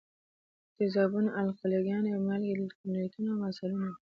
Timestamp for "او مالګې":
2.15-2.53